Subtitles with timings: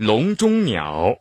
[0.00, 1.18] 笼中鸟。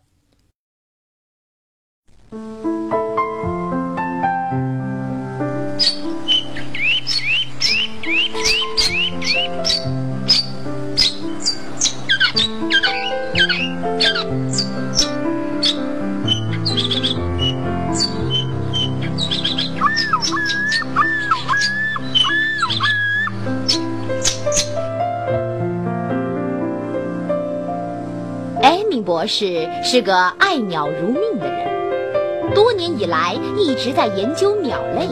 [28.62, 35.08] 艾米博士是个爱鸟如命的人，多年以来一直在研究鸟类。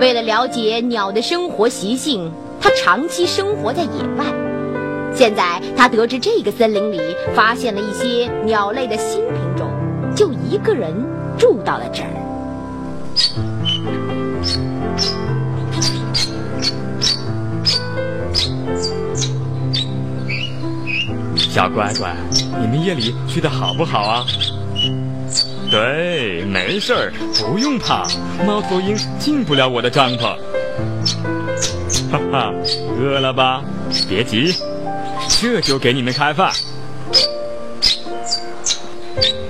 [0.00, 4.24] 为了了解鸟的生活习性，他长期生活在野外。
[5.12, 7.00] 现在他得知这个森林里
[7.34, 9.68] 发现了一些鸟类的新品种，
[10.16, 10.92] 就一个人
[11.38, 12.08] 住到了这儿。
[21.54, 22.12] 小乖乖，
[22.60, 24.26] 你们夜里睡得好不好啊？
[25.70, 28.08] 对，没事儿，不用怕，
[28.44, 30.36] 猫头鹰进不了我的帐篷。
[32.10, 32.52] 哈哈，
[32.98, 33.62] 饿了吧？
[34.08, 34.52] 别急，
[35.28, 36.50] 这就给你们开饭。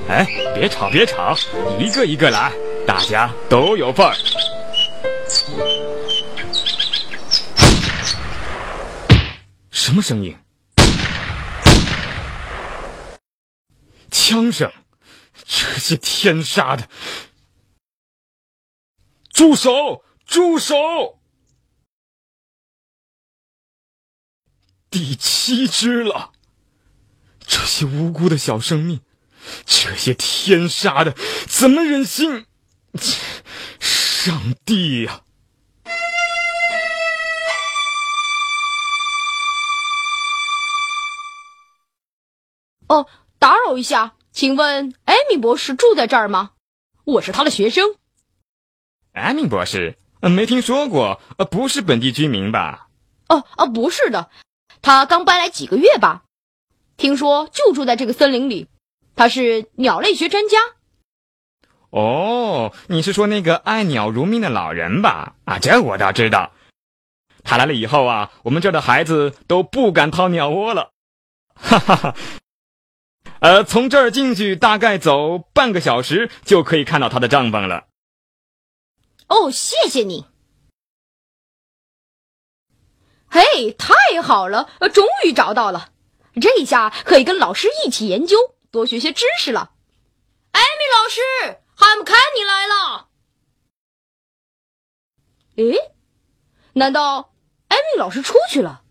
[0.07, 1.35] 哎，别吵，别吵，
[1.79, 2.53] 一个一个来，
[2.87, 4.15] 大家都有份儿。
[9.71, 10.37] 什么声音？
[14.27, 14.73] 枪声，
[15.45, 16.89] 这些天杀的！
[19.29, 20.03] 住手！
[20.25, 21.21] 住手！
[24.89, 26.33] 第七只了，
[27.47, 29.03] 这些无辜的小生命，
[29.67, 31.15] 这些天杀的，
[31.47, 32.47] 怎么忍心？
[33.79, 35.23] 上帝呀、
[42.89, 43.07] 哦，
[43.45, 46.53] 打扰一下，请问艾米博士住在这儿吗？
[47.05, 47.97] 我是他的学生。
[49.13, 52.89] 艾米博士，呃没听说过，呃，不是本地居民吧？
[53.29, 54.31] 哦哦，不是的，
[54.81, 56.23] 他刚搬来几个月吧？
[56.97, 58.67] 听说就住在这个森林里。
[59.15, 60.57] 他是鸟类学专家。
[61.91, 65.35] 哦，你是说那个爱鸟如命的老人吧？
[65.45, 66.53] 啊，这我倒知道。
[67.43, 70.93] 他来了以后啊，我们这儿的孩子都不敢掏鸟窝了。
[71.55, 72.17] 哈哈哈。
[73.45, 77.89] 呃，从这儿进去大概走半个小时就可以看到他的帐篷了。
[79.27, 80.25] 哦，谢谢你。
[83.29, 85.91] 嘿，太好了，终于找到了，
[86.41, 89.73] 这下可以跟老师一起研究，多学些知识了。
[90.53, 90.67] 艾米
[90.97, 93.09] 老师，汉姆看你来了。
[95.57, 95.93] 诶，
[96.73, 97.35] 难道
[97.69, 98.85] 艾米老师出去了？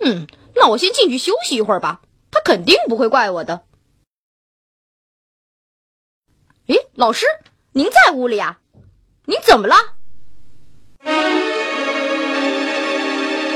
[0.00, 2.00] 嗯，那我先进去休息一会儿吧，
[2.32, 3.66] 他肯定不会怪我的。
[6.68, 7.24] 诶，老师，
[7.72, 8.58] 您在屋里啊？
[9.24, 9.74] 您怎么了？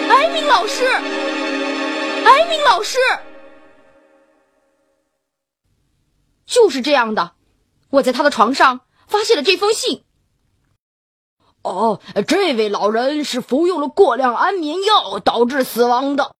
[0.08, 2.98] 艾米老师，艾米老师，
[6.46, 7.32] 就是这样的。
[7.90, 10.04] 我在他的床上发现了这封信。
[11.60, 16.34] 哦，这位老人是服用了过量安眠药导致死亡的。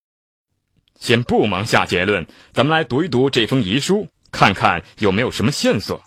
[0.99, 6.03] 先不忙下结论，咱们来读一读这封遗书，看看有没有什么线索。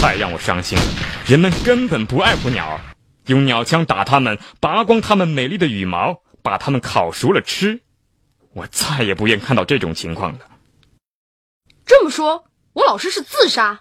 [0.00, 0.84] 太让我伤心了，
[1.26, 2.80] 人们根本不爱护鸟，
[3.26, 7.80] 用鸟枪打它们，拔光它们美丽的羽毛，把它们烤熟了吃。
[8.52, 10.38] 我再也不愿看到这种情况了。
[11.84, 13.80] 这么说，我老师是自杀？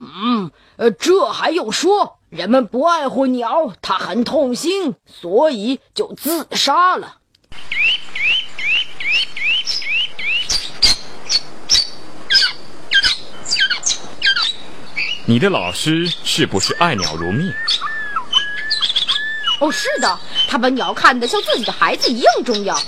[0.00, 2.20] 嗯，呃，这还用说？
[2.30, 7.18] 人们不爱护鸟，他很痛心，所以就自杀了。
[15.26, 17.50] 你的老师是不是爱鸟如命？
[19.60, 22.78] 哦，是的，他把鸟看得像自己的孩子一样重要。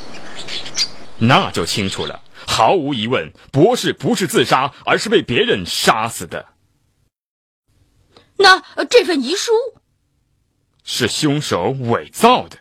[1.19, 2.23] 那就清楚了。
[2.47, 6.47] 毫无疑问，博士不是自杀，而是被别人杀死的。
[8.37, 9.53] 那、呃这份遗书，
[10.85, 12.59] 是凶手伪造的。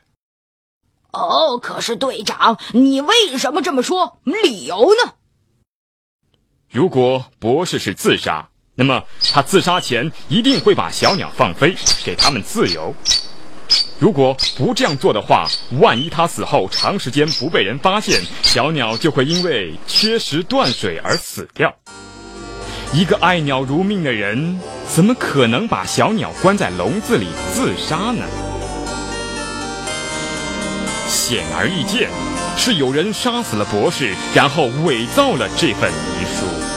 [1.12, 4.20] 哦，可是队长，你为什么这么说？
[4.24, 5.16] 理由呢？
[6.70, 9.02] 如果博士是自杀，那么
[9.32, 12.94] 他自杀前一定会把小鸟放飞，给他们自由。
[14.00, 15.48] 如果不这样做的话，
[15.80, 21.74] 万一他死后长时间不被人发现，小鸟就会因为缺食断水而死掉。
[22.94, 24.60] 一个爱鸟如命的人，
[24.94, 28.26] 怎么可能把小鸟关在笼子里自杀呢？
[31.08, 32.10] 显而易见，
[32.58, 36.75] 是有人杀死了博士，然后伪造了这份遗书。